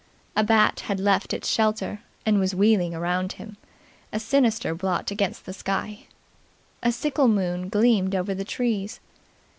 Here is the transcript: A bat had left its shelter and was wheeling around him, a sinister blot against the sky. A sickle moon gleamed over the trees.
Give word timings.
A 0.35 0.43
bat 0.43 0.79
had 0.79 0.99
left 0.99 1.31
its 1.31 1.47
shelter 1.47 2.01
and 2.25 2.39
was 2.39 2.55
wheeling 2.55 2.95
around 2.95 3.33
him, 3.33 3.57
a 4.11 4.19
sinister 4.19 4.73
blot 4.73 5.11
against 5.11 5.45
the 5.45 5.53
sky. 5.53 6.07
A 6.81 6.91
sickle 6.91 7.27
moon 7.27 7.69
gleamed 7.69 8.15
over 8.15 8.33
the 8.33 8.43
trees. 8.43 8.99